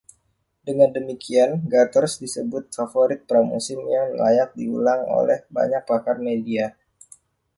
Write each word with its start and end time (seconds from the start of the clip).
Dengan 0.67 0.89
demikian, 0.97 1.49
Gators 1.71 2.13
disebut 2.25 2.63
favorit 2.77 3.21
pramusim 3.29 3.79
yang 3.95 4.07
layak 4.21 4.49
diulang 4.57 5.01
oleh 5.19 5.39
banyak 5.55 5.81
pakar 5.89 6.17
media. 6.29 6.65